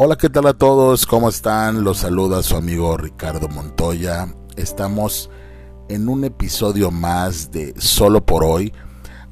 Hola, 0.00 0.14
¿qué 0.14 0.30
tal 0.30 0.46
a 0.46 0.54
todos? 0.54 1.06
¿Cómo 1.06 1.28
están? 1.28 1.82
Los 1.82 1.98
saluda 1.98 2.40
su 2.44 2.54
amigo 2.54 2.96
Ricardo 2.96 3.48
Montoya. 3.48 4.32
Estamos 4.54 5.28
en 5.88 6.08
un 6.08 6.22
episodio 6.22 6.92
más 6.92 7.50
de 7.50 7.74
Solo 7.78 8.24
por 8.24 8.44
hoy. 8.44 8.72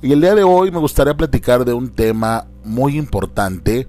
Y 0.02 0.10
el 0.10 0.20
día 0.20 0.34
de 0.34 0.42
hoy 0.42 0.72
me 0.72 0.80
gustaría 0.80 1.16
platicar 1.16 1.64
de 1.64 1.72
un 1.72 1.90
tema 1.90 2.48
muy 2.64 2.98
importante 2.98 3.86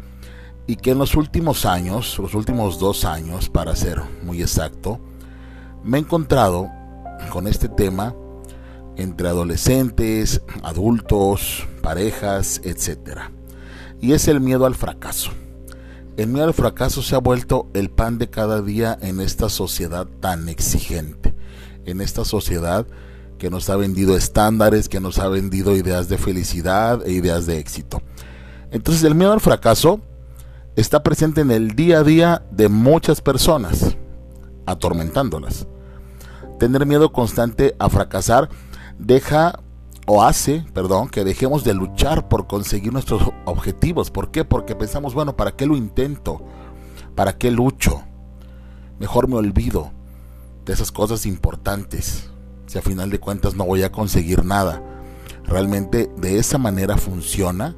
y 0.67 0.75
que 0.75 0.91
en 0.91 0.99
los 0.99 1.15
últimos 1.15 1.65
años, 1.65 2.19
los 2.19 2.35
últimos 2.35 2.77
dos 2.77 3.05
años 3.05 3.49
para 3.49 3.75
ser 3.75 3.99
muy 4.21 4.43
exacto, 4.43 4.99
me 5.83 5.97
he 5.97 6.01
encontrado 6.01 6.69
con 7.31 7.47
este 7.47 7.69
tema 7.69 8.13
entre 8.97 9.29
adolescentes, 9.29 10.43
adultos, 10.61 11.67
parejas, 11.81 12.61
etc. 12.63 13.31
Y 13.99 14.13
es 14.13 14.27
el 14.27 14.41
miedo 14.41 14.67
al 14.67 14.75
fracaso. 14.75 15.31
El 16.17 16.29
miedo 16.29 16.47
al 16.47 16.53
fracaso 16.55 17.03
se 17.03 17.13
ha 17.13 17.19
vuelto 17.19 17.69
el 17.75 17.91
pan 17.91 18.17
de 18.17 18.27
cada 18.27 18.63
día 18.63 18.97
en 19.01 19.21
esta 19.21 19.49
sociedad 19.49 20.07
tan 20.19 20.49
exigente, 20.49 21.35
en 21.85 22.01
esta 22.01 22.25
sociedad 22.25 22.87
que 23.37 23.51
nos 23.51 23.69
ha 23.69 23.75
vendido 23.75 24.17
estándares, 24.17 24.89
que 24.89 24.99
nos 24.99 25.19
ha 25.19 25.27
vendido 25.27 25.75
ideas 25.75 26.09
de 26.09 26.17
felicidad 26.17 27.05
e 27.05 27.11
ideas 27.11 27.45
de 27.45 27.59
éxito. 27.59 28.01
Entonces 28.71 29.03
el 29.03 29.13
miedo 29.13 29.31
al 29.31 29.41
fracaso 29.41 30.01
está 30.75 31.03
presente 31.03 31.41
en 31.41 31.51
el 31.51 31.75
día 31.75 31.99
a 31.99 32.03
día 32.03 32.41
de 32.49 32.67
muchas 32.67 33.21
personas, 33.21 33.95
atormentándolas. 34.65 35.67
Tener 36.57 36.87
miedo 36.87 37.11
constante 37.11 37.75
a 37.77 37.89
fracasar 37.89 38.49
deja 38.97 39.59
o 40.09 40.23
hace, 40.23 40.65
perdón, 40.73 41.09
que 41.09 41.25
dejemos 41.25 41.65
de 41.65 41.73
luchar 41.73 42.29
por 42.29 42.47
conseguir 42.47 42.93
nuestros 42.93 43.21
objetivos. 43.43 44.09
¿Por 44.09 44.31
qué? 44.31 44.45
Porque 44.45 44.73
pensamos, 44.73 45.13
bueno, 45.13 45.35
¿para 45.35 45.51
qué 45.51 45.65
lo 45.65 45.75
intento? 45.75 46.41
¿Para 47.13 47.37
qué 47.37 47.51
lucho? 47.51 48.03
Mejor 48.99 49.27
me 49.27 49.35
olvido 49.35 49.91
de 50.65 50.71
esas 50.71 50.93
cosas 50.93 51.25
importantes. 51.25 52.29
Si 52.67 52.77
a 52.77 52.81
final 52.81 53.09
de 53.09 53.19
cuentas 53.19 53.55
no 53.55 53.65
voy 53.65 53.83
a 53.83 53.91
conseguir 53.91 54.45
nada. 54.45 54.81
Realmente 55.43 56.09
de 56.15 56.39
esa 56.39 56.57
manera 56.57 56.95
funciona 56.95 57.75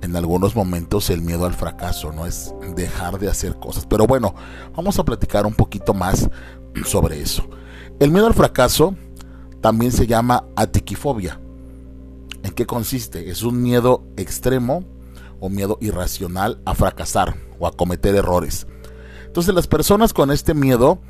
en 0.00 0.14
algunos 0.14 0.54
momentos 0.54 1.10
el 1.10 1.22
miedo 1.22 1.44
al 1.44 1.54
fracaso, 1.54 2.12
no 2.12 2.24
es 2.24 2.54
dejar 2.76 3.18
de 3.18 3.28
hacer 3.28 3.58
cosas. 3.58 3.84
Pero 3.84 4.06
bueno, 4.06 4.36
vamos 4.76 5.00
a 5.00 5.04
platicar 5.04 5.44
un 5.44 5.54
poquito 5.54 5.92
más 5.92 6.30
sobre 6.84 7.20
eso. 7.20 7.48
El 7.98 8.12
miedo 8.12 8.28
al 8.28 8.34
fracaso 8.34 8.94
también 9.60 9.90
se 9.90 10.06
llama 10.06 10.44
atiquifobia 10.54 11.40
¿En 12.44 12.52
qué 12.52 12.66
consiste? 12.66 13.30
Es 13.30 13.42
un 13.42 13.62
miedo 13.62 14.04
extremo 14.18 14.84
o 15.40 15.48
miedo 15.48 15.78
irracional 15.80 16.60
a 16.66 16.74
fracasar 16.74 17.34
o 17.58 17.66
a 17.66 17.72
cometer 17.72 18.14
errores. 18.14 18.66
Entonces 19.26 19.54
las 19.54 19.66
personas 19.66 20.12
con 20.12 20.30
este 20.30 20.52
miedo 20.52 21.00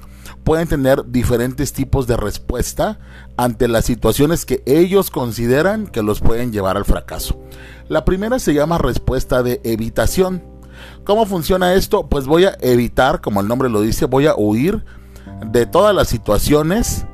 pueden 0.45 0.69
tener 0.69 1.11
diferentes 1.11 1.73
tipos 1.73 2.07
de 2.07 2.17
respuesta 2.17 3.01
ante 3.37 3.67
las 3.67 3.85
situaciones 3.85 4.47
que 4.47 4.63
ellos 4.65 5.11
consideran 5.11 5.89
que 5.89 6.03
los 6.03 6.21
pueden 6.21 6.53
llevar 6.53 6.77
al 6.77 6.85
fracaso. 6.85 7.41
La 7.89 8.05
primera 8.05 8.39
se 8.39 8.55
llama 8.55 8.79
respuesta 8.79 9.43
de 9.43 9.61
evitación. 9.65 10.43
¿Cómo 11.03 11.27
funciona 11.27 11.75
esto? 11.75 12.09
Pues 12.09 12.27
voy 12.27 12.45
a 12.45 12.57
evitar, 12.61 13.21
como 13.21 13.41
el 13.41 13.49
nombre 13.49 13.69
lo 13.69 13.81
dice, 13.81 14.07
voy 14.07 14.29
a 14.29 14.37
huir 14.37 14.85
de 15.51 15.67
todas 15.67 15.95
las 15.95 16.09
situaciones 16.09 17.07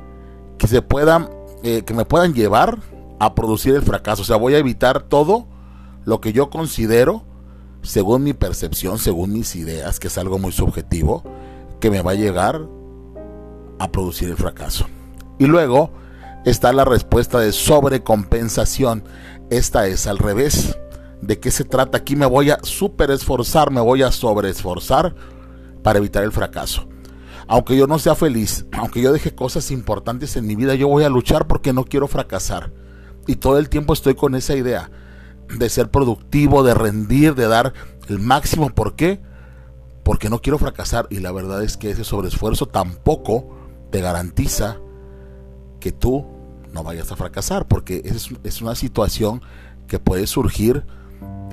que 0.59 0.67
se 0.67 0.83
puedan, 0.83 1.27
eh, 1.63 1.81
que 1.81 1.95
me 1.95 2.05
puedan 2.05 2.35
llevar 2.35 2.77
a 3.21 3.35
producir 3.35 3.75
el 3.75 3.83
fracaso. 3.83 4.23
O 4.23 4.25
sea, 4.25 4.35
voy 4.35 4.55
a 4.55 4.57
evitar 4.57 5.03
todo 5.03 5.45
lo 6.05 6.19
que 6.21 6.33
yo 6.33 6.49
considero, 6.49 7.23
según 7.83 8.23
mi 8.23 8.33
percepción, 8.33 8.97
según 8.97 9.31
mis 9.31 9.55
ideas, 9.55 9.99
que 9.99 10.07
es 10.07 10.17
algo 10.17 10.39
muy 10.39 10.51
subjetivo, 10.51 11.23
que 11.79 11.91
me 11.91 12.01
va 12.01 12.11
a 12.11 12.15
llegar 12.15 12.67
a 13.77 13.91
producir 13.91 14.29
el 14.29 14.37
fracaso. 14.37 14.87
Y 15.37 15.45
luego 15.45 15.91
está 16.45 16.73
la 16.73 16.83
respuesta 16.83 17.37
de 17.39 17.51
sobrecompensación. 17.51 19.03
Esta 19.51 19.85
es 19.85 20.07
al 20.07 20.17
revés. 20.17 20.75
¿De 21.21 21.39
qué 21.39 21.51
se 21.51 21.63
trata? 21.63 21.99
Aquí 21.99 22.15
me 22.15 22.25
voy 22.25 22.49
a 22.49 22.57
super 22.63 23.11
esforzar, 23.11 23.69
me 23.69 23.81
voy 23.81 24.01
a 24.01 24.11
sobreesforzar 24.11 25.13
para 25.83 25.99
evitar 25.99 26.23
el 26.23 26.31
fracaso. 26.31 26.87
Aunque 27.47 27.77
yo 27.77 27.85
no 27.85 27.99
sea 27.99 28.15
feliz, 28.15 28.65
aunque 28.71 28.99
yo 28.99 29.13
deje 29.13 29.35
cosas 29.35 29.69
importantes 29.69 30.35
en 30.37 30.47
mi 30.47 30.55
vida, 30.55 30.73
yo 30.73 30.87
voy 30.87 31.03
a 31.03 31.09
luchar 31.09 31.45
porque 31.45 31.71
no 31.71 31.85
quiero 31.85 32.07
fracasar. 32.07 32.80
Y 33.27 33.35
todo 33.35 33.57
el 33.57 33.69
tiempo 33.69 33.93
estoy 33.93 34.15
con 34.15 34.35
esa 34.35 34.55
idea 34.55 34.89
de 35.57 35.69
ser 35.69 35.89
productivo, 35.89 36.63
de 36.63 36.73
rendir, 36.73 37.35
de 37.35 37.47
dar 37.47 37.73
el 38.07 38.19
máximo. 38.19 38.69
¿Por 38.69 38.95
qué? 38.95 39.21
Porque 40.03 40.29
no 40.29 40.41
quiero 40.41 40.57
fracasar. 40.57 41.07
Y 41.09 41.19
la 41.19 41.31
verdad 41.31 41.63
es 41.63 41.77
que 41.77 41.91
ese 41.91 42.03
sobreesfuerzo 42.03 42.67
tampoco 42.67 43.57
te 43.91 44.01
garantiza 44.01 44.77
que 45.79 45.91
tú 45.91 46.25
no 46.73 46.83
vayas 46.83 47.11
a 47.11 47.15
fracasar. 47.15 47.67
Porque 47.67 48.01
es, 48.05 48.29
es 48.43 48.61
una 48.61 48.75
situación 48.75 49.41
que 49.87 49.99
puede 49.99 50.25
surgir 50.27 50.85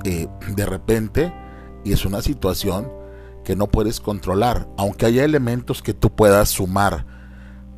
eh, 0.05 0.27
de 0.55 0.65
repente 0.65 1.33
y 1.83 1.91
es 1.93 2.05
una 2.05 2.21
situación 2.21 2.89
que 3.43 3.55
no 3.55 3.67
puedes 3.67 3.99
controlar. 3.99 4.67
Aunque 4.77 5.05
haya 5.05 5.23
elementos 5.23 5.81
que 5.81 5.93
tú 5.93 6.09
puedas 6.09 6.49
sumar 6.49 7.05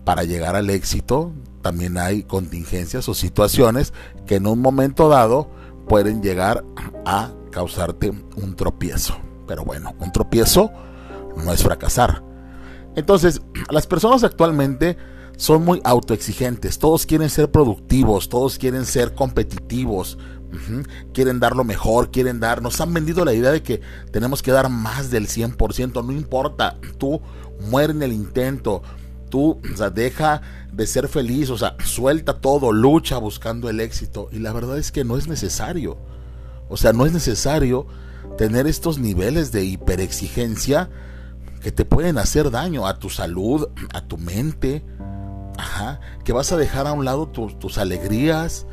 para 0.05 0.23
llegar 0.23 0.55
al 0.55 0.69
éxito, 0.69 1.33
también 1.61 1.97
hay 1.97 2.23
contingencias 2.23 3.07
o 3.09 3.13
situaciones 3.13 3.93
que 4.25 4.35
en 4.35 4.47
un 4.47 4.59
momento 4.59 5.09
dado 5.09 5.49
pueden 5.87 6.21
llegar 6.21 6.63
a 7.05 7.31
causarte 7.51 8.11
un 8.35 8.55
tropiezo. 8.55 9.15
Pero 9.47 9.63
bueno, 9.65 9.93
un 9.99 10.11
tropiezo 10.11 10.71
no 11.35 11.51
es 11.51 11.63
fracasar. 11.63 12.23
Entonces, 12.95 13.41
las 13.69 13.87
personas 13.87 14.23
actualmente 14.23 14.97
son 15.37 15.65
muy 15.65 15.81
autoexigentes, 15.83 16.77
todos 16.77 17.05
quieren 17.05 17.29
ser 17.29 17.49
productivos, 17.49 18.29
todos 18.29 18.59
quieren 18.59 18.85
ser 18.85 19.15
competitivos, 19.15 20.19
quieren 21.13 21.39
dar 21.39 21.55
lo 21.55 21.63
mejor, 21.63 22.11
quieren 22.11 22.39
dar, 22.39 22.61
nos 22.61 22.79
han 22.79 22.93
vendido 22.93 23.25
la 23.25 23.33
idea 23.33 23.51
de 23.51 23.63
que 23.63 23.81
tenemos 24.11 24.43
que 24.43 24.51
dar 24.51 24.69
más 24.69 25.09
del 25.09 25.27
100%, 25.27 26.05
no 26.05 26.11
importa, 26.11 26.77
tú 26.99 27.21
muere 27.69 27.93
en 27.93 28.03
el 28.03 28.13
intento, 28.13 28.83
tú, 29.31 29.59
o 29.73 29.77
sea, 29.77 29.89
deja 29.89 30.43
de 30.71 30.85
ser 30.85 31.07
feliz, 31.07 31.49
o 31.49 31.57
sea, 31.57 31.75
suelta 31.83 32.39
todo, 32.39 32.71
lucha 32.71 33.17
buscando 33.17 33.67
el 33.67 33.79
éxito. 33.79 34.29
Y 34.31 34.37
la 34.37 34.53
verdad 34.53 34.77
es 34.77 34.91
que 34.91 35.03
no 35.03 35.17
es 35.17 35.27
necesario. 35.27 35.97
O 36.69 36.77
sea, 36.77 36.93
no 36.93 37.07
es 37.07 37.13
necesario 37.13 37.87
tener 38.37 38.67
estos 38.67 38.99
niveles 38.99 39.51
de 39.51 39.65
hiperexigencia 39.65 40.91
que 41.61 41.71
te 41.71 41.85
pueden 41.85 42.19
hacer 42.19 42.51
daño 42.51 42.85
a 42.85 42.99
tu 42.99 43.09
salud, 43.09 43.69
a 43.93 44.01
tu 44.01 44.19
mente, 44.19 44.83
ajá, 45.57 45.99
que 46.23 46.33
vas 46.33 46.51
a 46.51 46.57
dejar 46.57 46.85
a 46.85 46.93
un 46.93 47.05
lado 47.05 47.27
tus 47.27 47.77
alegrías, 47.79 48.67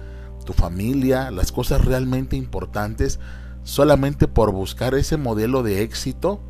tu 0.45 0.53
familia, 0.53 1.31
las 1.31 1.53
cosas 1.53 1.85
realmente 1.85 2.37
importantes, 2.37 3.19
solamente 3.65 4.29
por 4.29 4.53
buscar 4.53 4.95
ese 4.95 5.17
modelo 5.17 5.63
de 5.63 5.83
éxito 5.83 6.41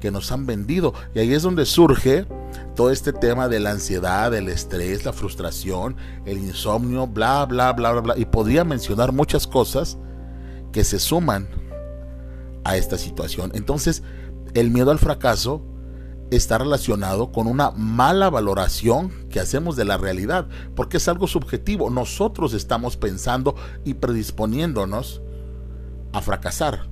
que 0.00 0.10
nos 0.10 0.32
han 0.32 0.46
vendido. 0.46 0.94
Y 1.14 1.20
ahí 1.20 1.32
es 1.32 1.42
donde 1.42 1.66
surge 1.66 2.26
todo 2.74 2.90
este 2.90 3.12
tema 3.12 3.48
de 3.48 3.60
la 3.60 3.70
ansiedad, 3.70 4.34
el 4.34 4.48
estrés, 4.48 5.04
la 5.04 5.12
frustración, 5.12 5.96
el 6.24 6.38
insomnio, 6.38 7.06
bla, 7.06 7.46
bla, 7.46 7.72
bla, 7.72 7.92
bla, 7.92 8.00
bla. 8.00 8.18
Y 8.18 8.24
podría 8.24 8.64
mencionar 8.64 9.12
muchas 9.12 9.46
cosas 9.46 9.98
que 10.72 10.82
se 10.84 10.98
suman 10.98 11.48
a 12.64 12.76
esta 12.76 12.98
situación. 12.98 13.52
Entonces, 13.54 14.02
el 14.54 14.70
miedo 14.70 14.90
al 14.90 14.98
fracaso 14.98 15.64
está 16.30 16.58
relacionado 16.58 17.32
con 17.32 17.46
una 17.46 17.70
mala 17.72 18.30
valoración 18.30 19.10
que 19.30 19.40
hacemos 19.40 19.76
de 19.76 19.84
la 19.84 19.98
realidad, 19.98 20.48
porque 20.76 20.98
es 20.98 21.08
algo 21.08 21.26
subjetivo. 21.26 21.90
Nosotros 21.90 22.54
estamos 22.54 22.96
pensando 22.96 23.56
y 23.84 23.94
predisponiéndonos 23.94 25.22
a 26.12 26.20
fracasar 26.20 26.89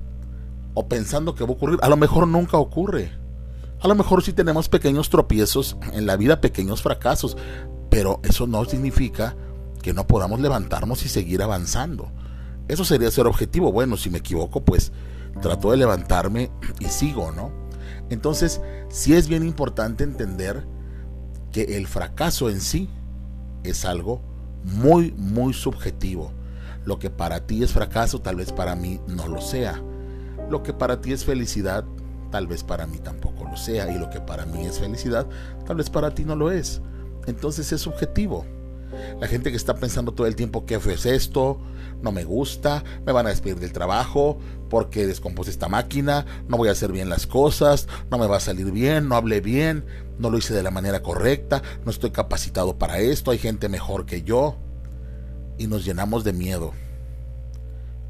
o 0.73 0.87
pensando 0.87 1.35
que 1.35 1.43
va 1.43 1.49
a 1.49 1.53
ocurrir. 1.53 1.79
A 1.81 1.89
lo 1.89 1.97
mejor 1.97 2.27
nunca 2.27 2.57
ocurre. 2.57 3.11
A 3.81 3.87
lo 3.87 3.95
mejor 3.95 4.23
sí 4.23 4.33
tenemos 4.33 4.67
pequeños 4.67 5.09
tropiezos 5.09 5.77
en 5.93 6.05
la 6.05 6.17
vida, 6.17 6.41
pequeños 6.41 6.81
fracasos, 6.81 7.37
pero 7.89 8.19
eso 8.23 8.45
no 8.45 8.65
significa 8.65 9.35
que 9.81 9.93
no 9.93 10.05
podamos 10.05 10.41
levantarnos 10.41 11.05
y 11.05 11.09
seguir 11.09 11.41
avanzando. 11.41 12.11
Eso 12.67 12.83
sería 12.83 13.09
ser 13.09 13.25
objetivo. 13.25 13.71
Bueno, 13.71 13.97
si 13.97 14.09
me 14.09 14.19
equivoco, 14.19 14.63
pues 14.63 14.91
trato 15.41 15.71
de 15.71 15.77
levantarme 15.77 16.51
y 16.79 16.85
sigo, 16.85 17.31
¿no? 17.31 17.51
Entonces, 18.09 18.61
sí 18.89 19.13
es 19.13 19.27
bien 19.27 19.43
importante 19.43 20.03
entender 20.03 20.67
que 21.51 21.77
el 21.77 21.87
fracaso 21.87 22.49
en 22.49 22.59
sí 22.61 22.89
es 23.63 23.85
algo 23.85 24.21
muy, 24.63 25.13
muy 25.17 25.53
subjetivo. 25.53 26.31
Lo 26.85 26.99
que 26.99 27.09
para 27.09 27.45
ti 27.45 27.63
es 27.63 27.71
fracaso, 27.71 28.21
tal 28.21 28.35
vez 28.35 28.51
para 28.51 28.75
mí 28.75 28.99
no 29.07 29.27
lo 29.27 29.41
sea. 29.41 29.81
Lo 30.49 30.63
que 30.63 30.73
para 30.73 31.01
ti 31.01 31.11
es 31.11 31.25
felicidad, 31.25 31.85
tal 32.31 32.47
vez 32.47 32.63
para 32.63 32.87
mí 32.87 32.97
tampoco 32.97 33.45
lo 33.45 33.57
sea. 33.57 33.91
Y 33.91 33.97
lo 33.97 34.09
que 34.09 34.19
para 34.19 34.45
mí 34.45 34.65
es 34.65 34.79
felicidad, 34.79 35.27
tal 35.65 35.77
vez 35.77 35.89
para 35.89 36.13
ti 36.13 36.25
no 36.25 36.35
lo 36.35 36.51
es. 36.51 36.81
Entonces 37.27 37.71
es 37.71 37.81
subjetivo. 37.81 38.45
La 39.19 39.27
gente 39.27 39.51
que 39.51 39.57
está 39.57 39.75
pensando 39.75 40.13
todo 40.13 40.27
el 40.27 40.35
tiempo 40.35 40.65
qué 40.65 40.75
es 40.75 41.05
esto, 41.05 41.59
no 42.01 42.11
me 42.11 42.23
gusta, 42.23 42.83
me 43.05 43.11
van 43.11 43.27
a 43.27 43.29
despedir 43.29 43.59
del 43.59 43.71
trabajo, 43.71 44.39
porque 44.69 45.05
descompuse 45.05 45.51
esta 45.51 45.67
máquina, 45.67 46.25
no 46.47 46.57
voy 46.57 46.69
a 46.69 46.71
hacer 46.71 46.91
bien 46.91 47.09
las 47.09 47.27
cosas, 47.27 47.87
no 48.09 48.17
me 48.17 48.27
va 48.27 48.37
a 48.37 48.41
salir 48.41 48.71
bien, 48.71 49.07
no 49.07 49.15
hablé 49.15 49.41
bien, 49.41 49.85
no 50.17 50.29
lo 50.29 50.37
hice 50.37 50.53
de 50.53 50.63
la 50.63 50.71
manera 50.71 51.03
correcta, 51.03 51.61
no 51.85 51.91
estoy 51.91 52.11
capacitado 52.11 52.77
para 52.77 52.99
esto, 52.99 53.31
hay 53.31 53.37
gente 53.37 53.69
mejor 53.69 54.05
que 54.05 54.23
yo. 54.23 54.57
Y 55.57 55.67
nos 55.67 55.85
llenamos 55.85 56.23
de 56.23 56.33
miedo 56.33 56.73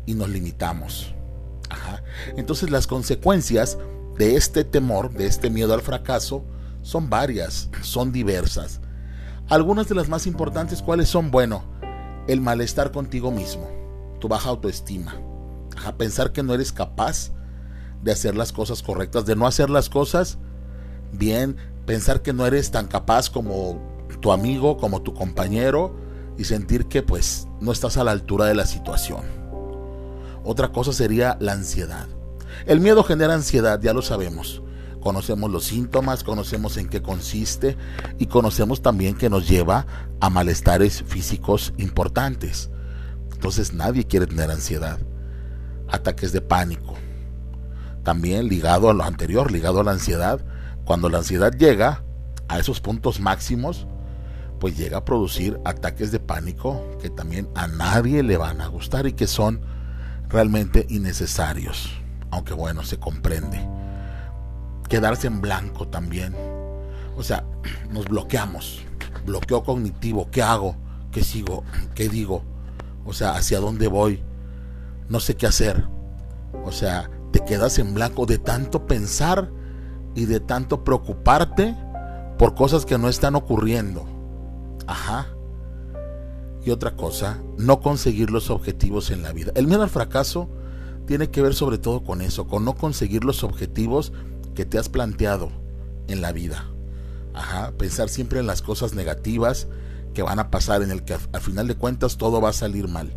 y 0.06 0.14
nos 0.14 0.30
limitamos. 0.30 1.14
Entonces 2.36 2.70
las 2.70 2.88
consecuencias 2.88 3.78
de 4.18 4.36
este 4.36 4.64
temor, 4.64 5.14
de 5.14 5.28
este 5.28 5.50
miedo 5.50 5.74
al 5.74 5.82
fracaso, 5.82 6.44
son 6.82 7.10
varias, 7.10 7.70
son 7.82 8.12
diversas. 8.12 8.82
Algunas 9.48 9.90
de 9.90 9.96
las 9.96 10.10
más 10.10 10.28
importantes, 10.28 10.82
¿cuáles 10.82 11.10
son? 11.10 11.32
Bueno, 11.32 11.64
el 12.28 12.42
malestar 12.42 12.92
contigo 12.92 13.32
mismo, 13.32 13.68
tu 14.20 14.28
baja 14.28 14.50
autoestima, 14.50 15.16
pensar 15.98 16.32
que 16.32 16.44
no 16.44 16.54
eres 16.54 16.72
capaz 16.72 17.32
de 18.04 18.12
hacer 18.12 18.36
las 18.36 18.52
cosas 18.52 18.84
correctas, 18.84 19.26
de 19.26 19.36
no 19.36 19.48
hacer 19.48 19.70
las 19.70 19.90
cosas 19.90 20.38
bien, 21.12 21.58
pensar 21.86 22.22
que 22.22 22.34
no 22.34 22.46
eres 22.46 22.72
tan 22.72 22.88
capaz 22.88 23.30
como 23.30 23.82
tu 24.22 24.32
amigo, 24.32 24.78
como 24.78 25.02
tu 25.02 25.14
compañero 25.14 25.96
y 26.38 26.44
sentir 26.44 26.86
que 26.86 27.02
pues 27.02 27.48
no 27.60 27.72
estás 27.72 27.98
a 27.98 28.04
la 28.04 28.12
altura 28.12 28.46
de 28.46 28.56
la 28.56 28.66
situación. 28.66 29.39
Otra 30.52 30.70
cosa 30.70 30.94
sería 30.94 31.38
la 31.40 31.52
ansiedad. 31.52 32.08
El 32.66 32.80
miedo 32.80 33.04
genera 33.04 33.36
ansiedad, 33.36 33.80
ya 33.80 33.94
lo 33.94 34.02
sabemos. 34.02 34.64
Conocemos 35.00 35.52
los 35.52 35.66
síntomas, 35.66 36.24
conocemos 36.24 36.78
en 36.78 36.90
qué 36.90 37.04
consiste 37.04 37.78
y 38.18 38.26
conocemos 38.26 38.82
también 38.82 39.14
que 39.14 39.30
nos 39.30 39.48
lleva 39.48 39.86
a 40.20 40.32
malestares 40.32 41.04
físicos 41.04 41.72
importantes. 41.78 42.72
Entonces 43.32 43.74
nadie 43.74 44.06
quiere 44.06 44.26
tener 44.26 44.50
ansiedad. 44.50 44.98
Ataques 45.88 46.32
de 46.32 46.42
pánico. 46.42 46.96
También 48.02 48.48
ligado 48.48 48.90
a 48.90 48.96
lo 48.96 49.04
anterior, 49.04 49.52
ligado 49.52 49.82
a 49.82 49.84
la 49.84 49.92
ansiedad. 49.92 50.44
Cuando 50.84 51.10
la 51.10 51.20
ansiedad 51.20 51.54
llega 51.54 52.04
a 52.48 52.58
esos 52.58 52.82
puntos 52.82 53.20
máximos, 53.20 53.86
pues 54.60 54.76
llega 54.76 54.98
a 54.98 55.06
producir 55.06 55.60
ataques 55.64 56.12
de 56.12 56.20
pánico 56.20 56.84
que 57.00 57.12
también 57.12 57.48
a 57.54 57.68
nadie 57.68 58.24
le 58.24 58.38
van 58.38 58.62
a 58.62 58.68
gustar 58.68 59.06
y 59.06 59.14
que 59.14 59.28
son 59.28 59.78
realmente 60.30 60.86
innecesarios. 60.90 61.92
Aunque 62.32 62.54
bueno, 62.54 62.84
se 62.84 63.00
comprende 63.00 63.68
quedarse 64.88 65.28
en 65.28 65.42
blanco 65.42 65.88
también. 65.88 66.36
O 67.18 67.24
sea, 67.24 67.46
nos 67.92 68.06
bloqueamos. 68.06 68.82
Bloqueo 69.26 69.64
cognitivo. 69.64 70.30
¿Qué 70.32 70.42
hago? 70.42 70.76
¿Qué 71.12 71.24
sigo? 71.24 71.64
¿Qué 71.96 72.10
digo? 72.10 72.44
O 73.06 73.14
sea, 73.14 73.36
¿hacia 73.36 73.60
dónde 73.60 73.88
voy? 73.88 74.24
No 75.08 75.20
sé 75.20 75.36
qué 75.36 75.48
hacer. 75.48 75.86
O 76.66 76.72
sea, 76.72 77.10
te 77.32 77.40
quedas 77.42 77.80
en 77.80 77.94
blanco 77.94 78.26
de 78.26 78.38
tanto 78.38 78.86
pensar 78.86 79.52
y 80.16 80.26
de 80.26 80.40
tanto 80.40 80.84
preocuparte 80.84 81.76
por 82.38 82.56
cosas 82.56 82.86
que 82.86 82.98
no 82.98 83.10
están 83.10 83.36
ocurriendo. 83.36 84.06
Ajá. 84.88 85.28
Y 86.66 86.72
otra 86.72 86.96
cosa, 86.96 87.42
no 87.58 87.80
conseguir 87.82 88.32
los 88.32 88.50
objetivos 88.50 89.12
en 89.12 89.22
la 89.22 89.32
vida. 89.32 89.52
El 89.56 89.68
miedo 89.68 89.84
al 89.84 89.90
fracaso 89.90 90.50
tiene 91.06 91.30
que 91.30 91.42
ver 91.42 91.56
sobre 91.56 91.78
todo 91.78 92.04
con 92.04 92.22
eso, 92.22 92.48
con 92.48 92.66
no 92.66 92.76
conseguir 92.76 93.24
los 93.24 93.44
objetivos 93.44 94.12
que 94.54 94.66
te 94.66 94.78
has 94.78 94.90
planteado 94.90 95.50
en 96.08 96.22
la 96.22 96.32
vida. 96.32 96.66
Ajá, 97.34 97.72
pensar 97.78 98.10
siempre 98.10 98.40
en 98.40 98.48
las 98.48 98.62
cosas 98.62 98.94
negativas 98.94 99.68
que 100.14 100.22
van 100.22 100.40
a 100.40 100.52
pasar, 100.52 100.82
en 100.82 100.92
el 100.92 101.04
que 101.04 101.14
al 101.14 101.42
final 101.42 101.68
de 101.68 101.76
cuentas 101.76 102.18
todo 102.18 102.42
va 102.42 102.50
a 102.50 102.54
salir 102.54 102.88
mal. 102.88 103.16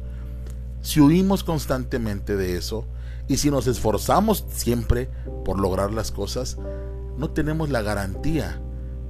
Si 0.82 1.00
huimos 1.00 1.44
constantemente 1.44 2.36
de 2.36 2.56
eso 2.56 2.86
y 3.28 3.38
si 3.38 3.50
nos 3.50 3.66
esforzamos 3.66 4.44
siempre 4.48 5.08
por 5.44 5.58
lograr 5.58 5.92
las 5.92 6.10
cosas, 6.10 6.58
no 7.16 7.30
tenemos 7.30 7.70
la 7.70 7.82
garantía 7.82 8.60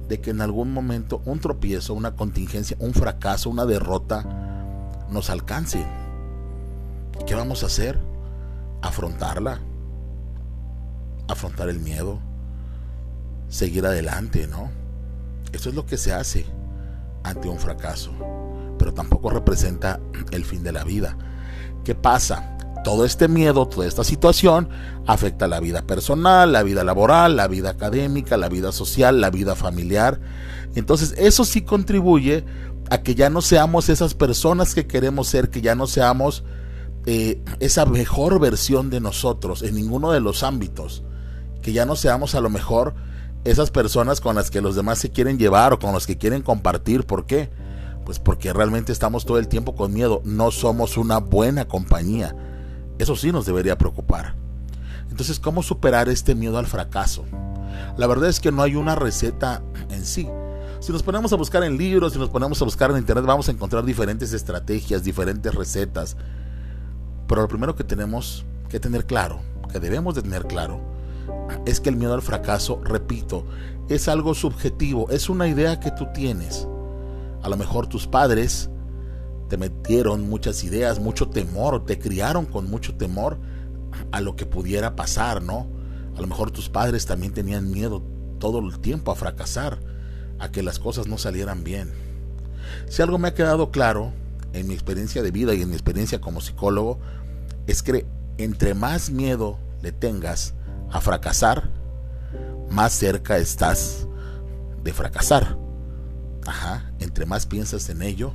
de 0.07 0.21
que 0.21 0.31
en 0.31 0.41
algún 0.41 0.73
momento 0.73 1.21
un 1.25 1.39
tropiezo, 1.39 1.93
una 1.93 2.15
contingencia, 2.15 2.77
un 2.79 2.93
fracaso, 2.93 3.49
una 3.49 3.65
derrota 3.65 4.23
nos 5.09 5.29
alcance. 5.29 5.85
¿Qué 7.25 7.35
vamos 7.35 7.63
a 7.63 7.67
hacer? 7.67 7.99
Afrontarla 8.81 9.61
afrontar 11.27 11.69
el 11.69 11.79
miedo, 11.79 12.19
seguir 13.49 13.85
adelante, 13.85 14.47
¿no? 14.47 14.71
Eso 15.51 15.69
es 15.69 15.75
lo 15.75 15.85
que 15.85 15.97
se 15.97 16.13
hace 16.13 16.45
ante 17.23 17.49
un 17.49 17.59
fracaso, 17.59 18.11
pero 18.77 18.93
tampoco 18.93 19.29
representa 19.29 19.99
el 20.31 20.45
fin 20.45 20.63
de 20.63 20.71
la 20.71 20.83
vida. 20.83 21.17
¿Qué 21.83 21.95
pasa? 21.95 22.52
Todo 22.83 23.05
este 23.05 23.27
miedo, 23.27 23.67
toda 23.67 23.87
esta 23.87 24.03
situación 24.03 24.69
afecta 25.07 25.47
la 25.47 25.59
vida 25.59 25.83
personal, 25.83 26.51
la 26.51 26.63
vida 26.63 26.83
laboral, 26.83 27.37
la 27.37 27.47
vida 27.47 27.69
académica, 27.69 28.37
la 28.37 28.49
vida 28.49 28.71
social, 28.71 29.21
la 29.21 29.29
vida 29.29 29.55
familiar. 29.55 30.19
Entonces 30.75 31.13
eso 31.17 31.45
sí 31.45 31.61
contribuye 31.61 32.43
a 32.89 33.01
que 33.01 33.15
ya 33.15 33.29
no 33.29 33.41
seamos 33.41 33.89
esas 33.89 34.13
personas 34.13 34.75
que 34.75 34.87
queremos 34.87 35.27
ser, 35.27 35.49
que 35.49 35.61
ya 35.61 35.75
no 35.75 35.87
seamos 35.87 36.43
eh, 37.05 37.41
esa 37.59 37.85
mejor 37.85 38.39
versión 38.39 38.89
de 38.89 38.99
nosotros 38.99 39.61
en 39.63 39.75
ninguno 39.75 40.11
de 40.11 40.19
los 40.19 40.43
ámbitos 40.43 41.03
que 41.63 41.73
ya 41.73 41.87
no 41.87 41.95
seamos 41.95 42.35
a 42.35 42.41
lo 42.41 42.51
mejor 42.51 42.93
esas 43.45 43.71
personas 43.71 44.21
con 44.21 44.35
las 44.35 44.51
que 44.51 44.61
los 44.61 44.75
demás 44.75 44.99
se 44.99 45.09
quieren 45.09 45.39
llevar 45.39 45.73
o 45.73 45.79
con 45.79 45.93
los 45.93 46.05
que 46.05 46.17
quieren 46.17 46.43
compartir. 46.43 47.05
¿Por 47.05 47.25
qué? 47.25 47.49
Pues 48.05 48.19
porque 48.19 48.53
realmente 48.53 48.91
estamos 48.91 49.25
todo 49.25 49.39
el 49.39 49.47
tiempo 49.47 49.75
con 49.75 49.93
miedo. 49.93 50.21
No 50.23 50.51
somos 50.51 50.97
una 50.97 51.17
buena 51.17 51.67
compañía. 51.67 52.35
Eso 52.99 53.15
sí 53.15 53.31
nos 53.31 53.45
debería 53.45 53.77
preocupar. 53.77 54.35
Entonces, 55.09 55.39
¿cómo 55.39 55.63
superar 55.63 56.09
este 56.09 56.35
miedo 56.35 56.57
al 56.57 56.67
fracaso? 56.67 57.25
La 57.97 58.07
verdad 58.07 58.29
es 58.29 58.39
que 58.39 58.51
no 58.51 58.61
hay 58.61 58.75
una 58.75 58.95
receta 58.95 59.61
en 59.89 60.05
sí. 60.05 60.27
Si 60.79 60.91
nos 60.91 61.03
ponemos 61.03 61.31
a 61.33 61.37
buscar 61.37 61.63
en 61.63 61.77
libros, 61.77 62.13
si 62.13 62.19
nos 62.19 62.29
ponemos 62.29 62.61
a 62.61 62.65
buscar 62.65 62.91
en 62.91 62.97
internet, 62.97 63.25
vamos 63.25 63.47
a 63.47 63.51
encontrar 63.51 63.85
diferentes 63.85 64.33
estrategias, 64.33 65.03
diferentes 65.03 65.53
recetas. 65.53 66.17
Pero 67.27 67.41
lo 67.41 67.47
primero 67.47 67.75
que 67.75 67.83
tenemos 67.83 68.45
que 68.69 68.79
tener 68.79 69.05
claro, 69.05 69.41
que 69.71 69.79
debemos 69.79 70.15
de 70.15 70.23
tener 70.23 70.45
claro, 70.45 70.81
es 71.65 71.79
que 71.79 71.89
el 71.89 71.95
miedo 71.95 72.13
al 72.13 72.21
fracaso, 72.21 72.81
repito, 72.83 73.45
es 73.89 74.07
algo 74.07 74.33
subjetivo, 74.33 75.09
es 75.09 75.29
una 75.29 75.47
idea 75.47 75.79
que 75.79 75.91
tú 75.91 76.07
tienes. 76.13 76.67
A 77.41 77.49
lo 77.49 77.57
mejor 77.57 77.87
tus 77.87 78.07
padres 78.07 78.69
te 79.53 79.57
metieron 79.57 80.27
muchas 80.27 80.63
ideas, 80.63 80.97
mucho 80.97 81.29
temor, 81.29 81.85
te 81.85 81.99
criaron 81.99 82.47
con 82.47 82.67
mucho 82.67 82.95
temor 82.95 83.37
a 84.11 84.19
lo 84.19 84.35
que 84.35 84.47
pudiera 84.47 84.95
pasar, 84.95 85.43
¿no? 85.43 85.67
A 86.17 86.21
lo 86.21 86.25
mejor 86.25 86.49
tus 86.49 86.69
padres 86.69 87.05
también 87.05 87.33
tenían 87.33 87.69
miedo 87.69 88.01
todo 88.39 88.57
el 88.57 88.79
tiempo 88.79 89.11
a 89.11 89.15
fracasar, 89.15 89.77
a 90.39 90.49
que 90.49 90.63
las 90.63 90.79
cosas 90.79 91.05
no 91.05 91.19
salieran 91.19 91.63
bien. 91.63 91.93
Si 92.87 93.03
algo 93.03 93.19
me 93.19 93.27
ha 93.27 93.35
quedado 93.35 93.69
claro 93.69 94.11
en 94.53 94.67
mi 94.67 94.73
experiencia 94.73 95.21
de 95.21 95.29
vida 95.29 95.53
y 95.53 95.61
en 95.61 95.69
mi 95.69 95.75
experiencia 95.75 96.19
como 96.19 96.41
psicólogo, 96.41 96.97
es 97.67 97.83
que 97.83 98.07
entre 98.39 98.73
más 98.73 99.11
miedo 99.11 99.59
le 99.83 99.91
tengas 99.91 100.55
a 100.89 100.99
fracasar, 100.99 101.69
más 102.71 102.91
cerca 102.91 103.37
estás 103.37 104.07
de 104.83 104.93
fracasar. 104.93 105.59
Ajá, 106.47 106.91
entre 106.97 107.27
más 107.27 107.45
piensas 107.45 107.87
en 107.89 108.01
ello, 108.01 108.33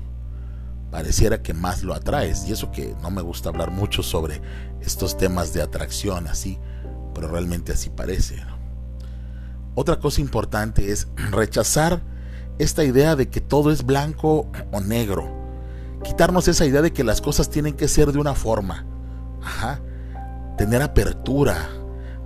pareciera 0.91 1.43
que 1.43 1.55
más 1.55 1.83
lo 1.83 1.95
atraes. 1.95 2.47
Y 2.49 2.53
eso 2.53 2.71
que 2.71 2.95
no 3.03 3.11
me 3.11 3.23
gusta 3.23 3.49
hablar 3.49 3.71
mucho 3.71 4.03
sobre 4.03 4.41
estos 4.81 5.17
temas 5.17 5.53
de 5.53 5.63
atracción 5.63 6.29
así, 6.29 6.59
pero 7.15 7.29
realmente 7.29 7.73
así 7.73 7.91
parece. 7.91 8.37
Otra 9.75 9.99
cosa 9.99 10.21
importante 10.21 10.91
es 10.91 11.09
rechazar 11.31 12.03
esta 12.59 12.85
idea 12.85 13.15
de 13.15 13.29
que 13.29 13.41
todo 13.41 13.71
es 13.71 13.85
blanco 13.85 14.51
o 14.73 14.81
negro. 14.81 15.37
Quitarnos 16.03 16.49
esa 16.49 16.67
idea 16.67 16.83
de 16.83 16.93
que 16.93 17.05
las 17.05 17.21
cosas 17.21 17.51
tienen 17.51 17.75
que 17.75 17.89
ser 17.89 18.13
de 18.13 18.19
una 18.19 18.35
forma. 18.35 18.85
Ajá. 19.43 19.81
Tener 20.57 20.83
apertura 20.83 21.69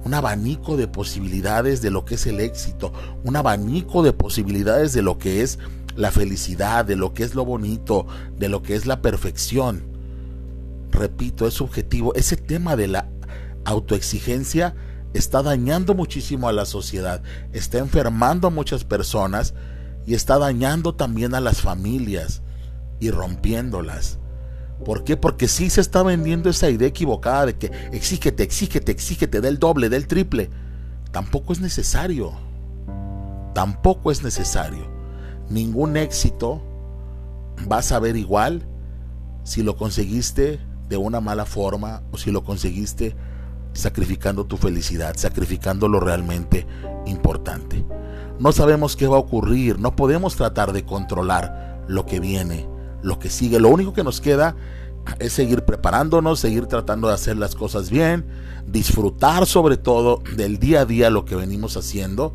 un 0.05 0.15
abanico 0.15 0.77
de 0.77 0.89
posibilidades 0.89 1.81
de 1.83 1.91
lo 1.91 2.05
que 2.05 2.17
es 2.17 2.27
el 2.27 2.41
éxito, 2.41 2.93
un 3.25 3.37
abanico 3.37 4.03
de 4.03 4.13
posibilidades 4.13 4.93
de 4.93 5.03
lo 5.03 5.19
que 5.19 5.43
es 5.43 5.59
la 5.97 6.11
felicidad, 6.11 6.85
de 6.85 6.97
lo 6.97 7.15
que 7.15 7.25
es 7.25 7.35
lo 7.35 7.45
bonito, 7.45 8.07
de 8.37 8.49
lo 8.49 8.63
que 8.63 8.75
es 8.75 8.87
la 8.87 9.03
perfección. 9.03 9.85
Repito, 10.91 11.47
es 11.47 11.55
subjetivo. 11.55 12.15
Ese 12.15 12.37
tema 12.37 12.77
de 12.77 12.89
la 12.89 13.09
autoexigencia 13.65 14.75
está 15.15 15.43
dañando 15.43 15.95
muchísimo 15.95 16.49
a 16.49 16.53
la 16.53 16.65
sociedad, 16.65 17.23
está 17.53 17.79
enfermando 17.79 18.49
a 18.49 18.51
muchas 18.51 18.85
personas 18.85 19.55
y 20.07 20.15
está 20.15 20.39
dañando 20.39 20.95
también 20.95 21.35
a 21.35 21.41
las 21.41 21.61
familias 21.61 22.43
y 23.01 23.11
rompiéndolas. 23.11 24.19
¿Por 24.85 25.05
qué? 25.05 25.17
Porque 25.17 25.49
sí 25.49 25.71
se 25.71 25.81
está 25.81 26.03
vendiendo 26.03 26.51
esa 26.51 26.69
idea 26.69 26.89
equivocada 26.89 27.47
de 27.47 27.57
que 27.57 27.71
exígete, 27.93 28.43
exígete, 28.43 28.91
exígete, 28.91 29.41
del 29.41 29.59
doble, 29.59 29.89
del 29.89 30.07
triple. 30.07 30.51
Tampoco 31.13 31.53
es 31.53 31.61
necesario. 31.61 32.33
Tampoco 33.55 34.11
es 34.11 34.23
necesario. 34.23 34.92
Ningún 35.53 35.99
éxito 35.99 36.63
vas 37.67 37.93
a 37.93 37.99
ver 37.99 38.17
igual 38.17 38.63
si 39.45 39.63
lo 39.63 39.77
conseguiste 39.77 40.59
de 40.89 40.97
una 40.97 41.21
mala 41.21 41.45
forma 41.45 42.03
o 42.11 42.17
si 42.17 42.31
lo 42.31 42.43
conseguiste 42.43 43.15
sacrificando 43.75 44.47
tu 44.47 44.57
felicidad, 44.57 45.15
sacrificando 45.17 45.89
lo 45.89 46.01
realmente 46.01 46.67
importante. 47.05 47.85
No 48.39 48.53
sabemos 48.53 48.97
qué 48.97 49.07
va 49.07 49.17
a 49.17 49.21
ocurrir, 49.21 49.79
no 49.79 49.95
podemos 49.95 50.37
tratar 50.37 50.73
de 50.73 50.87
controlar 50.87 51.85
lo 51.87 52.07
que 52.07 52.19
viene, 52.19 52.67
lo 53.03 53.19
que 53.19 53.29
sigue. 53.29 53.61
Lo 53.61 53.69
único 53.69 53.93
que 53.93 54.05
nos 54.05 54.23
queda 54.23 54.57
es 55.19 55.35
seguir 55.35 55.67
preparándonos, 55.67 56.41
seguir 56.41 56.65
tratando 56.65 57.09
de 57.09 57.15
hacer 57.15 57.37
las 57.37 57.55
cosas 57.57 57.91
bien, 57.91 58.25
disfrutar 58.67 59.45
sobre 59.45 59.77
todo 59.77 60.23
del 60.35 60.59
día 60.59 60.81
a 60.81 60.85
día 60.87 61.11
lo 61.11 61.27
que 61.27 61.37
venimos 61.37 61.77
haciendo 61.77 62.35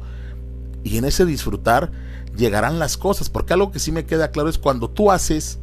y 0.83 0.97
en 0.97 1.05
ese 1.05 1.25
disfrutar 1.25 1.91
llegarán 2.35 2.79
las 2.79 2.97
cosas, 2.97 3.29
porque 3.29 3.53
algo 3.53 3.71
que 3.71 3.79
sí 3.79 3.91
me 3.91 4.05
queda 4.05 4.31
claro 4.31 4.49
es 4.49 4.57
cuando 4.57 4.89
tú 4.89 5.11
haces 5.11 5.59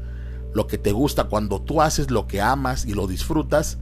lo 0.54 0.66
que 0.66 0.78
te 0.78 0.92
gusta, 0.92 1.25
cuando 1.25 1.61
tú 1.61 1.83
haces 1.83 2.11
lo 2.11 2.26
que 2.26 2.40
amas 2.40 2.85
y 2.85 2.94
lo 2.94 3.06
disfrutas, 3.06 3.78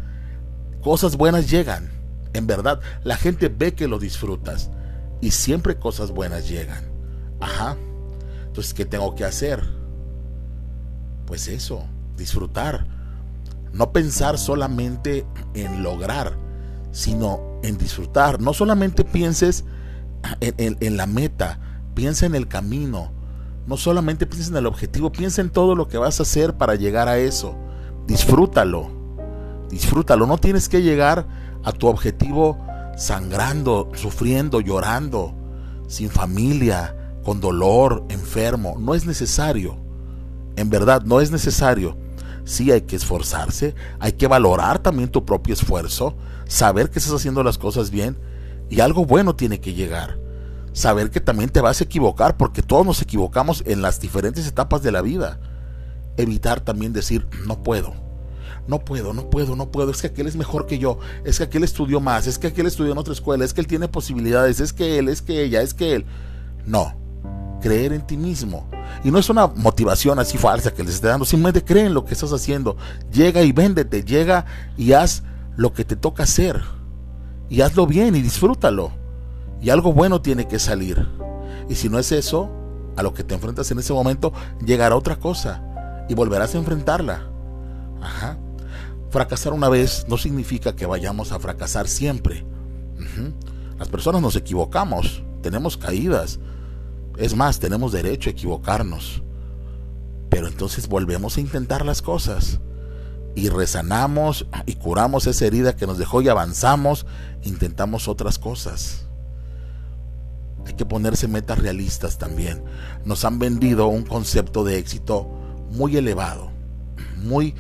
cosas 0.83 1.17
buenas 1.17 1.51
llegan. 1.51 1.91
En 2.33 2.47
verdad, 2.47 2.81
la 3.05 3.17
gente 3.17 3.49
ve 3.49 3.75
que 3.75 3.89
lo 3.89 3.99
disfrutas 3.99 4.71
y 5.21 5.33
siempre 5.33 5.79
cosas 5.79 6.11
buenas 6.11 6.49
llegan. 6.49 6.85
Ajá. 7.41 7.77
Entonces, 8.47 8.75
¿qué 8.75 8.85
tengo 8.85 9.15
que 9.15 9.25
hacer? 9.25 9.63
Pues 11.27 11.49
eso, 11.49 11.85
disfrutar. 12.17 12.87
No 13.73 13.93
pensar 13.93 14.39
solamente 14.39 15.27
en 15.55 15.83
lograr, 15.83 16.37
sino 16.91 17.59
en 17.63 17.79
disfrutar. 17.79 18.41
No 18.41 18.53
solamente 18.53 19.05
pienses 19.05 19.65
en, 20.41 20.97
la 20.97 21.07
meta, 21.07 21.59
piensa 21.95 22.27
en 22.27 22.35
el 22.35 22.49
camino. 22.49 23.13
No 23.67 23.77
solamente 23.77 24.27
pienses 24.27 24.51
en 24.51 24.57
el 24.57 24.67
objetivo, 24.67 25.13
piensa 25.13 25.41
en 25.41 25.51
todo 25.51 25.75
lo 25.75 25.89
que 25.89 25.99
vas 25.99 26.19
a 26.19 26.25
hacer 26.25 26.55
para 26.55 26.75
llegar 26.75 27.09
a 27.09 27.19
eso. 27.19 27.57
Disfrútalo. 28.07 28.91
Disfrútalo. 29.71 30.27
No 30.27 30.39
tienes 30.39 30.69
que 30.69 30.83
llegar 30.83 31.27
a 31.65 31.73
tu 31.73 31.87
objetivo 31.87 32.59
sangrando, 32.97 33.91
sufriendo, 33.95 34.61
llorando, 34.61 35.35
sin 35.87 36.11
familia, 36.11 36.97
con 37.25 37.41
dolor, 37.41 38.05
enfermo. 38.09 38.77
No 38.79 38.95
es 38.95 39.07
necesario. 39.07 39.77
En 40.57 40.69
verdad, 40.69 41.03
no 41.03 41.21
es 41.21 41.31
necesario. 41.31 41.97
Sí 42.45 42.73
hay 42.73 42.83
que 42.83 42.97
esforzarse, 42.97 43.77
hay 44.01 44.13
que 44.13 44.27
valorar 44.27 44.81
también 44.81 45.09
tu 45.09 45.25
propio 45.25 45.55
esfuerzo, 45.55 46.17
saber 46.49 46.91
que 46.91 46.99
estás 46.99 47.15
haciendo 47.15 47.45
las 47.45 47.57
cosas 47.57 47.93
bien 47.93 48.19
y 48.71 48.81
algo 48.81 49.05
bueno 49.05 49.37
tiene 49.37 49.61
que 49.61 49.75
llegar 49.75 50.23
saber 50.73 51.11
que 51.11 51.21
también 51.21 51.51
te 51.51 51.61
vas 51.61 51.81
a 51.81 51.85
equivocar, 51.85 52.37
porque 52.37 52.63
todos 52.63 52.85
nos 52.85 53.03
equivocamos 53.03 53.63
en 53.67 53.83
las 53.83 54.01
diferentes 54.01 54.47
etapas 54.47 54.83
de 54.83 54.93
la 54.93 55.03
vida. 55.03 55.39
Evitar 56.17 56.61
también 56.61 56.93
decir, 56.93 57.27
no 57.47 57.63
puedo, 57.63 57.95
no 58.67 58.81
puedo, 58.85 59.13
no 59.13 59.31
puedo, 59.31 59.57
no 59.57 59.71
puedo, 59.71 59.91
es 59.91 60.01
que 60.01 60.09
aquel 60.09 60.27
es 60.27 60.37
mejor 60.37 60.67
que 60.67 60.79
yo, 60.79 60.99
es 61.25 61.39
que 61.39 61.45
aquel 61.45 61.65
estudió 61.65 62.01
más, 62.01 62.27
es 62.27 62.39
que 62.39 62.49
aquel 62.49 62.67
estudió 62.67 62.93
en 62.93 62.99
otra 62.99 63.13
escuela, 63.13 63.45
es 63.45 63.55
que 63.55 63.61
él 63.61 63.67
tiene 63.67 63.89
posibilidades, 63.89 64.61
es 64.61 64.73
que 64.73 64.99
él, 64.99 65.09
es 65.09 65.23
que 65.23 65.43
ella, 65.43 65.63
es 65.63 65.75
que 65.75 65.95
él. 65.95 66.07
No, 66.67 66.95
creer 67.61 67.93
en 67.93 68.07
ti 68.07 68.17
mismo. 68.17 68.69
Y 69.05 69.11
no 69.11 69.19
es 69.19 69.31
una 69.31 69.47
motivación 69.47 70.19
así 70.19 70.37
falsa 70.39 70.73
que 70.73 70.85
les 70.85 70.95
esté 70.95 71.09
dando, 71.09 71.25
simplemente 71.25 71.65
cree 71.65 71.87
en 71.87 71.95
lo 71.95 72.05
que 72.05 72.15
estás 72.15 72.33
haciendo. 72.33 72.77
Llega 73.11 73.43
y 73.43 73.53
véndete, 73.53 74.05
llega 74.05 74.45
y 74.77 74.93
haz 74.93 75.23
lo 75.57 75.73
que 75.73 75.85
te 75.85 75.97
toca 75.97 76.25
hacer. 76.25 76.63
Y 77.49 77.61
hazlo 77.61 77.87
bien 77.87 78.17
y 78.17 78.23
disfrútalo. 78.23 78.93
Y 79.61 79.71
algo 79.71 79.93
bueno 79.93 80.21
tiene 80.21 80.49
que 80.49 80.59
salir. 80.59 81.07
Y 81.69 81.75
si 81.75 81.89
no 81.89 81.99
es 81.99 82.13
eso, 82.13 82.51
a 82.97 83.03
lo 83.03 83.15
que 83.15 83.25
te 83.25 83.35
enfrentas 83.35 83.71
en 83.71 83.79
ese 83.79 83.93
momento, 83.93 84.33
llegará 84.65 84.97
otra 84.97 85.17
cosa 85.17 85.63
y 86.09 86.15
volverás 86.15 86.55
a 86.55 86.59
enfrentarla. 86.59 87.29
Ajá. 88.01 88.39
Fracasar 89.11 89.53
una 89.53 89.69
vez 89.69 90.07
no 90.09 90.17
significa 90.17 90.75
que 90.75 90.87
vayamos 90.87 91.33
a 91.33 91.39
fracasar 91.39 91.87
siempre. 91.87 92.45
Las 93.79 93.89
personas 93.89 94.23
nos 94.23 94.37
equivocamos, 94.37 95.23
tenemos 95.43 95.77
caídas. 95.77 96.41
Es 97.19 97.37
más, 97.37 97.59
tenemos 97.59 97.93
derecho 97.93 98.31
a 98.31 98.33
equivocarnos. 98.33 99.23
Pero 100.31 100.49
entonces 100.49 100.89
volvemos 100.89 101.37
a 101.37 101.41
intentar 101.41 101.85
las 101.85 102.01
cosas. 102.01 102.61
Y 103.35 103.49
rezanamos 103.49 104.47
y 104.67 104.75
curamos 104.75 105.27
esa 105.27 105.47
herida 105.47 105.75
que 105.75 105.87
nos 105.87 105.99
dejó 105.99 106.21
y 106.23 106.29
avanzamos, 106.29 107.07
intentamos 107.43 108.09
otras 108.09 108.39
cosas. 108.39 109.07
Hay 110.67 110.75
que 110.75 110.85
ponerse 110.85 111.29
metas 111.29 111.59
realistas 111.59 112.19
también. 112.19 112.63
Nos 113.05 113.25
han 113.25 113.39
vendido 113.39 113.89
un 113.89 114.05
concepto 114.05 114.65
de 114.65 114.79
éxito 114.79 115.29
muy 115.71 115.97
elevado, 115.97 116.51
muy, 117.17 117.55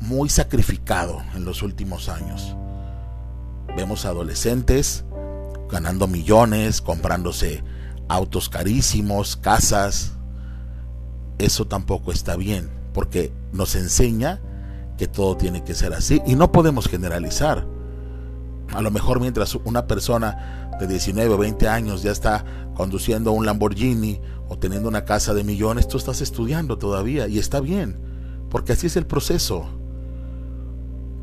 muy 0.00 0.28
sacrificado 0.28 1.22
en 1.34 1.44
los 1.44 1.62
últimos 1.62 2.08
años. 2.08 2.56
Vemos 3.76 4.04
adolescentes 4.04 5.04
ganando 5.70 6.06
millones, 6.06 6.80
comprándose 6.80 7.62
autos 8.08 8.48
carísimos, 8.48 9.36
casas. 9.36 10.12
Eso 11.38 11.66
tampoco 11.66 12.12
está 12.12 12.36
bien, 12.36 12.68
porque 12.92 13.32
nos 13.52 13.74
enseña 13.76 14.40
que 15.00 15.08
todo 15.08 15.34
tiene 15.34 15.64
que 15.64 15.72
ser 15.72 15.94
así 15.94 16.20
y 16.26 16.34
no 16.34 16.52
podemos 16.52 16.86
generalizar. 16.86 17.66
A 18.74 18.82
lo 18.82 18.90
mejor 18.90 19.18
mientras 19.18 19.54
una 19.54 19.86
persona 19.86 20.68
de 20.78 20.86
19 20.86 21.32
o 21.32 21.38
20 21.38 21.68
años 21.68 22.02
ya 22.02 22.12
está 22.12 22.44
conduciendo 22.74 23.32
un 23.32 23.46
Lamborghini 23.46 24.20
o 24.46 24.58
teniendo 24.58 24.90
una 24.90 25.06
casa 25.06 25.32
de 25.32 25.42
millones, 25.42 25.88
tú 25.88 25.96
estás 25.96 26.20
estudiando 26.20 26.76
todavía 26.76 27.28
y 27.28 27.38
está 27.38 27.60
bien, 27.60 27.98
porque 28.50 28.74
así 28.74 28.88
es 28.88 28.96
el 28.98 29.06
proceso. 29.06 29.64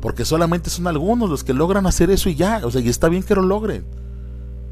Porque 0.00 0.24
solamente 0.24 0.70
son 0.70 0.88
algunos 0.88 1.30
los 1.30 1.44
que 1.44 1.54
logran 1.54 1.86
hacer 1.86 2.10
eso 2.10 2.28
y 2.30 2.34
ya, 2.34 2.62
o 2.64 2.72
sea, 2.72 2.80
y 2.80 2.88
está 2.88 3.08
bien 3.08 3.22
que 3.22 3.36
lo 3.36 3.42
logren. 3.42 3.86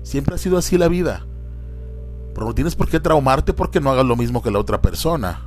Siempre 0.02 0.34
ha 0.34 0.38
sido 0.38 0.58
así 0.58 0.78
la 0.78 0.88
vida. 0.88 1.24
Pero 2.34 2.48
no 2.48 2.54
tienes 2.56 2.74
por 2.74 2.88
qué 2.88 2.98
traumarte 2.98 3.52
porque 3.52 3.80
no 3.80 3.92
hagas 3.92 4.04
lo 4.04 4.16
mismo 4.16 4.42
que 4.42 4.50
la 4.50 4.58
otra 4.58 4.82
persona. 4.82 5.42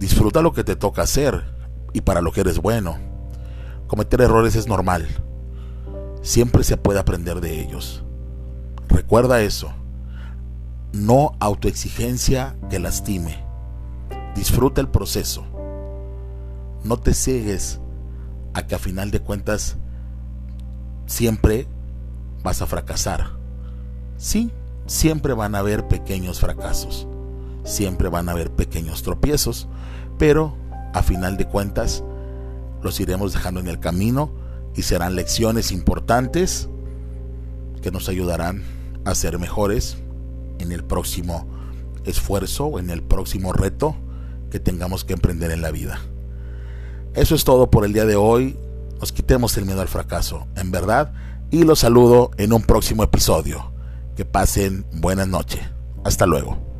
Disfruta 0.00 0.42
lo 0.42 0.52
que 0.52 0.64
te 0.64 0.74
toca 0.74 1.02
hacer 1.02 1.53
y 1.94 2.02
para 2.02 2.20
lo 2.20 2.32
que 2.32 2.42
eres 2.42 2.58
bueno. 2.58 2.98
Cometer 3.86 4.20
errores 4.20 4.56
es 4.56 4.66
normal. 4.66 5.06
Siempre 6.20 6.64
se 6.64 6.76
puede 6.76 6.98
aprender 6.98 7.40
de 7.40 7.62
ellos. 7.62 8.02
Recuerda 8.88 9.40
eso. 9.40 9.72
No 10.92 11.36
autoexigencia 11.40 12.56
que 12.68 12.78
lastime. 12.78 13.42
Disfruta 14.34 14.80
el 14.80 14.88
proceso. 14.88 15.44
No 16.82 16.98
te 16.98 17.14
ciegues 17.14 17.80
a 18.52 18.66
que 18.66 18.74
a 18.74 18.78
final 18.78 19.10
de 19.10 19.20
cuentas 19.20 19.76
siempre 21.06 21.66
vas 22.42 22.60
a 22.60 22.66
fracasar. 22.66 23.30
Sí, 24.16 24.50
siempre 24.86 25.32
van 25.32 25.54
a 25.54 25.60
haber 25.60 25.86
pequeños 25.86 26.40
fracasos. 26.40 27.06
Siempre 27.62 28.08
van 28.08 28.28
a 28.28 28.32
haber 28.32 28.50
pequeños 28.50 29.02
tropiezos. 29.02 29.68
Pero 30.18 30.56
a 30.94 31.02
final 31.02 31.36
de 31.36 31.46
cuentas 31.46 32.02
los 32.82 32.98
iremos 33.00 33.34
dejando 33.34 33.60
en 33.60 33.68
el 33.68 33.80
camino 33.80 34.32
y 34.74 34.82
serán 34.82 35.16
lecciones 35.16 35.72
importantes 35.72 36.68
que 37.82 37.90
nos 37.90 38.08
ayudarán 38.08 38.62
a 39.04 39.14
ser 39.14 39.38
mejores 39.38 39.98
en 40.58 40.72
el 40.72 40.84
próximo 40.84 41.46
esfuerzo 42.04 42.66
o 42.66 42.78
en 42.78 42.90
el 42.90 43.02
próximo 43.02 43.52
reto 43.52 43.96
que 44.50 44.60
tengamos 44.60 45.04
que 45.04 45.14
emprender 45.14 45.50
en 45.50 45.62
la 45.62 45.70
vida. 45.70 46.00
Eso 47.14 47.34
es 47.34 47.44
todo 47.44 47.70
por 47.70 47.84
el 47.84 47.92
día 47.92 48.06
de 48.06 48.16
hoy. 48.16 48.56
Nos 49.00 49.12
quitemos 49.12 49.56
el 49.56 49.66
miedo 49.66 49.80
al 49.80 49.88
fracaso, 49.88 50.46
en 50.56 50.70
verdad, 50.70 51.12
y 51.50 51.64
los 51.64 51.80
saludo 51.80 52.30
en 52.36 52.52
un 52.52 52.62
próximo 52.62 53.02
episodio. 53.02 53.72
Que 54.16 54.24
pasen 54.24 54.86
buenas 54.92 55.26
noches. 55.26 55.60
Hasta 56.04 56.26
luego. 56.26 56.73